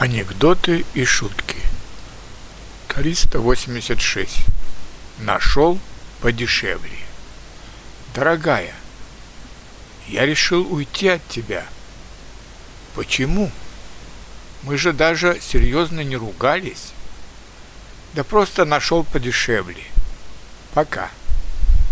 [0.00, 1.56] Анекдоты и шутки.
[2.86, 4.46] 386.
[5.18, 5.80] Нашел
[6.20, 6.98] подешевле.
[8.14, 8.76] Дорогая,
[10.06, 11.66] я решил уйти от тебя.
[12.94, 13.50] Почему?
[14.62, 16.92] Мы же даже серьезно не ругались.
[18.14, 19.82] Да просто нашел подешевле.
[20.74, 21.10] Пока.